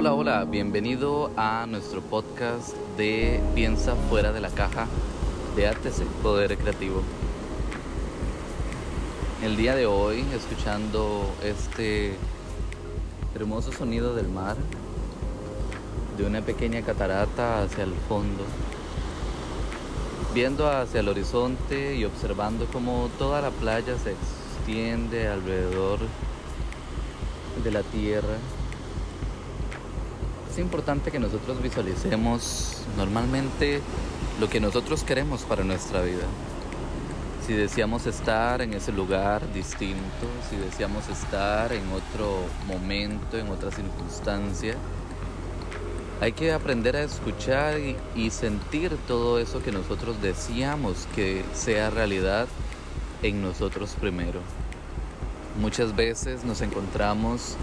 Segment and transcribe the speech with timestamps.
[0.00, 4.86] Hola, hola, bienvenido a nuestro podcast de Piensa fuera de la caja
[5.54, 7.02] de ATC Poder Creativo.
[9.42, 12.14] El día de hoy, escuchando este
[13.34, 14.56] hermoso sonido del mar,
[16.16, 18.44] de una pequeña catarata hacia el fondo,
[20.32, 25.98] viendo hacia el horizonte y observando cómo toda la playa se extiende alrededor
[27.62, 28.38] de la tierra
[30.60, 33.80] importante que nosotros visualicemos normalmente
[34.40, 36.24] lo que nosotros queremos para nuestra vida.
[37.46, 43.70] Si deseamos estar en ese lugar distinto, si deseamos estar en otro momento, en otra
[43.70, 44.76] circunstancia,
[46.20, 51.90] hay que aprender a escuchar y, y sentir todo eso que nosotros deseamos que sea
[51.90, 52.46] realidad
[53.22, 54.40] en nosotros primero.
[55.60, 57.56] Muchas veces nos encontramos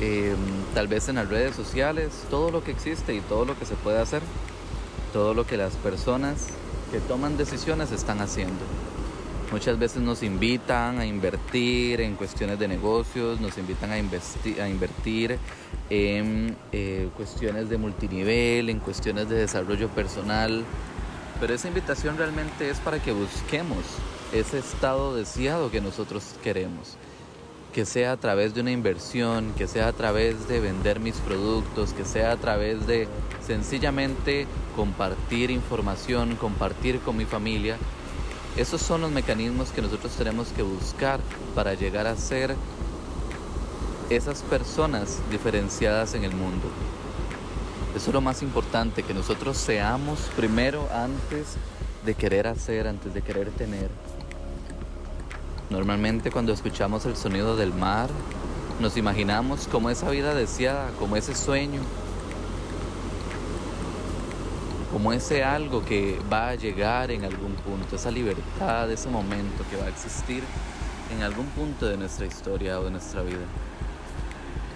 [0.00, 0.36] Em,
[0.74, 3.76] tal vez en las redes sociales, todo lo que existe y todo lo que se
[3.76, 4.20] puede hacer,
[5.12, 6.48] todo lo que las personas
[6.92, 8.62] que toman decisiones están haciendo.
[9.50, 15.38] Muchas veces nos invitan a invertir en cuestiones de negocios, nos invitan a, a invertir
[15.88, 20.64] en eh, cuestiones de multinivel, en cuestiones de desarrollo personal,
[21.40, 23.78] pero esa invitación realmente es para que busquemos
[24.32, 26.98] ese estado deseado que nosotros queremos
[27.76, 31.92] que sea a través de una inversión, que sea a través de vender mis productos,
[31.92, 33.06] que sea a través de
[33.46, 37.76] sencillamente compartir información, compartir con mi familia.
[38.56, 41.20] Esos son los mecanismos que nosotros tenemos que buscar
[41.54, 42.56] para llegar a ser
[44.08, 46.70] esas personas diferenciadas en el mundo.
[47.94, 51.56] Eso es lo más importante, que nosotros seamos primero antes
[52.06, 53.90] de querer hacer, antes de querer tener.
[55.68, 58.08] Normalmente cuando escuchamos el sonido del mar,
[58.80, 61.80] nos imaginamos como esa vida deseada, como ese sueño,
[64.92, 69.76] como ese algo que va a llegar en algún punto, esa libertad, ese momento que
[69.76, 70.44] va a existir
[71.12, 73.44] en algún punto de nuestra historia o de nuestra vida.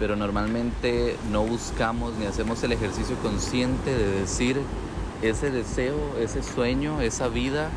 [0.00, 4.60] Pero normalmente no buscamos ni hacemos el ejercicio consciente de decir
[5.22, 7.70] ese deseo, ese sueño, esa vida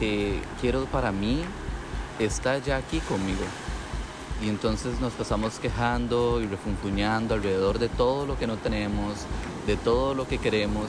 [0.00, 1.44] que quiero para mí
[2.18, 3.44] está ya aquí conmigo.
[4.42, 9.14] Y entonces nos pasamos quejando y refunfuñando alrededor de todo lo que no tenemos,
[9.66, 10.86] de todo lo que queremos.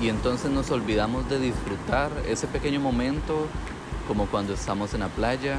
[0.00, 3.46] Y entonces nos olvidamos de disfrutar ese pequeño momento
[4.06, 5.58] como cuando estamos en la playa,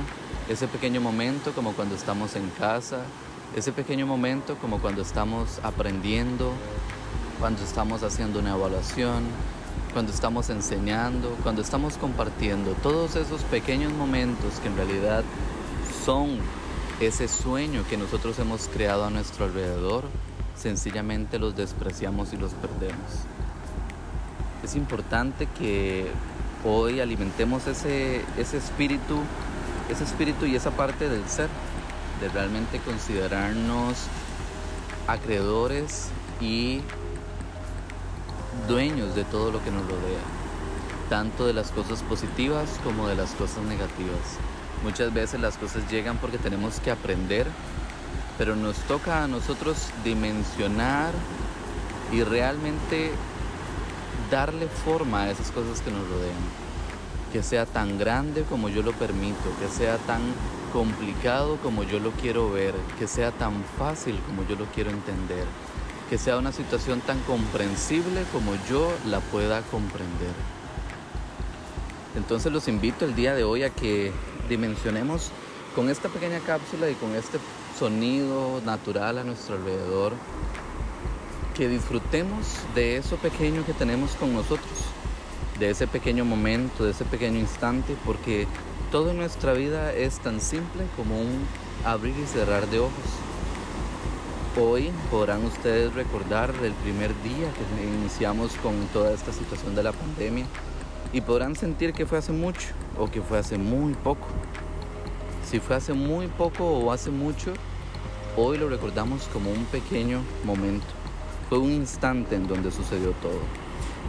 [0.50, 3.00] ese pequeño momento como cuando estamos en casa,
[3.56, 6.52] ese pequeño momento como cuando estamos aprendiendo,
[7.40, 9.24] cuando estamos haciendo una evaluación,
[9.94, 15.24] cuando estamos enseñando, cuando estamos compartiendo, todos esos pequeños momentos que en realidad
[16.04, 16.40] son
[17.00, 20.04] ese sueño que nosotros hemos creado a nuestro alrededor,
[20.56, 22.98] sencillamente los despreciamos y los perdemos.
[24.64, 26.08] Es importante que
[26.66, 29.20] hoy alimentemos ese, ese espíritu,
[29.90, 31.50] ese espíritu y esa parte del ser,
[32.20, 33.98] de realmente considerarnos
[35.08, 36.82] acreedores y
[38.68, 40.22] dueños de todo lo que nos rodea,
[41.10, 44.38] tanto de las cosas positivas como de las cosas negativas.
[44.84, 47.48] Muchas veces las cosas llegan porque tenemos que aprender,
[48.38, 51.14] pero nos toca a nosotros dimensionar
[52.12, 53.12] y realmente
[54.32, 56.64] darle forma a esas cosas que nos rodean.
[57.32, 60.22] Que sea tan grande como yo lo permito, que sea tan
[60.72, 65.46] complicado como yo lo quiero ver, que sea tan fácil como yo lo quiero entender
[66.14, 70.30] que sea una situación tan comprensible como yo la pueda comprender.
[72.16, 74.12] Entonces los invito el día de hoy a que
[74.48, 75.32] dimensionemos
[75.76, 77.40] con esta pequeña cápsula y con este
[77.80, 80.14] sonido natural a nuestro alrededor,
[81.56, 82.46] que disfrutemos
[82.76, 84.86] de eso pequeño que tenemos con nosotros,
[85.58, 88.46] de ese pequeño momento, de ese pequeño instante, porque
[88.92, 91.44] toda nuestra vida es tan simple como un
[91.84, 93.33] abrir y cerrar de ojos.
[94.62, 99.92] Hoy podrán ustedes recordar el primer día que iniciamos con toda esta situación de la
[99.92, 100.46] pandemia
[101.12, 102.68] y podrán sentir que fue hace mucho
[103.00, 104.28] o que fue hace muy poco.
[105.44, 107.54] Si fue hace muy poco o hace mucho,
[108.38, 110.86] hoy lo recordamos como un pequeño momento.
[111.50, 113.40] Fue un instante en donde sucedió todo.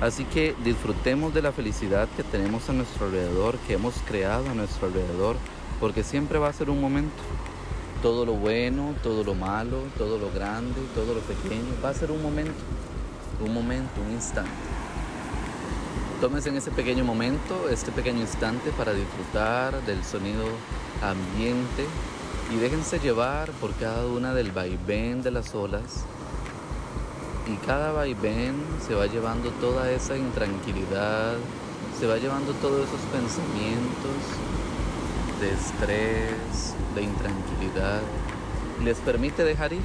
[0.02, 4.54] Así que disfrutemos de la felicidad que tenemos a nuestro alrededor, que hemos creado a
[4.54, 5.36] nuestro alrededor,
[5.80, 7.22] porque siempre va a ser un momento
[8.04, 12.10] todo lo bueno, todo lo malo, todo lo grande, todo lo pequeño, va a ser
[12.10, 12.52] un momento,
[13.42, 14.50] un momento, un instante.
[16.20, 20.44] Tómense en ese pequeño momento, este pequeño instante para disfrutar del sonido
[21.02, 21.86] ambiente
[22.54, 26.04] y déjense llevar por cada una del vaivén de las olas
[27.46, 28.54] Y cada vaivén
[28.86, 31.36] se va llevando toda esa intranquilidad,
[31.98, 34.12] se va llevando todos esos pensamientos
[35.44, 38.00] de estrés, de intranquilidad.
[38.82, 39.82] Les permite dejar ir,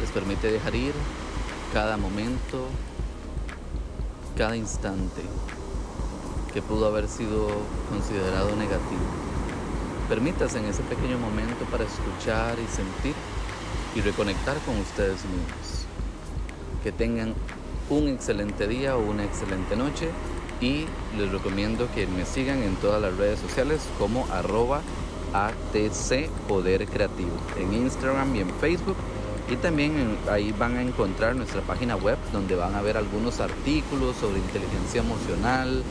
[0.00, 0.94] les permite dejar ir
[1.74, 2.66] cada momento,
[4.38, 5.22] cada instante
[6.54, 7.48] que pudo haber sido
[7.90, 9.04] considerado negativo.
[10.08, 13.14] Permítase en ese pequeño momento para escuchar y sentir
[13.94, 15.84] y reconectar con ustedes mismos.
[16.82, 17.34] Que tengan
[17.90, 20.08] un excelente día o una excelente noche
[20.60, 20.86] y
[21.16, 24.82] les recomiendo que me sigan en todas las redes sociales como arroba
[25.32, 28.96] ATC Poder Creativo en Instagram y en Facebook.
[29.50, 34.16] Y también ahí van a encontrar nuestra página web donde van a ver algunos artículos
[34.16, 35.82] sobre inteligencia emocional,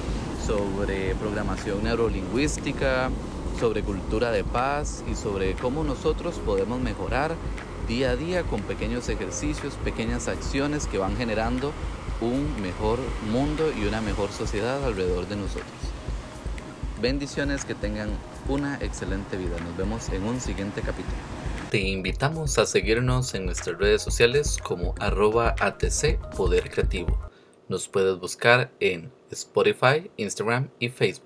[0.46, 3.12] sobre programación neurolingüística,
[3.60, 7.36] sobre cultura de paz y sobre cómo nosotros podemos mejorar
[7.88, 11.74] día a día con pequeños ejercicios, pequeñas acciones que van generando
[12.24, 13.00] un mejor
[13.32, 15.68] mundo y una mejor sociedad alrededor de nosotros.
[17.02, 18.10] Bendiciones, que tengan
[18.48, 19.58] una excelente vida.
[19.60, 21.18] Nos vemos en un siguiente capítulo.
[21.70, 27.20] Te invitamos a seguirnos en nuestras redes sociales como arroba ATC Poder Creativo.
[27.68, 31.22] Nos puedes buscar en Spotify, Instagram y Facebook.